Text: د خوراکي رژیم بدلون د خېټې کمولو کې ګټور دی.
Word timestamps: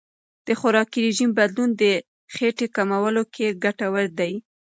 د 0.47 0.49
خوراکي 0.59 0.99
رژیم 1.07 1.29
بدلون 1.39 1.69
د 1.81 1.83
خېټې 2.33 2.67
کمولو 2.75 3.23
کې 3.33 3.47
ګټور 3.63 4.05
دی. 4.19 4.33